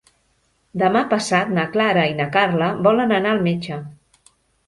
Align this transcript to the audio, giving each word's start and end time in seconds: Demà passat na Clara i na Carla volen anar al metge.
Demà 0.83 1.01
passat 1.09 1.51
na 1.57 1.65
Clara 1.75 2.05
i 2.13 2.17
na 2.21 2.27
Carla 2.37 2.69
volen 2.87 3.13
anar 3.21 3.35
al 3.35 3.45
metge. 3.51 3.81